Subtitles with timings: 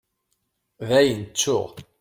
[0.87, 1.65] Dayen ttuɣ.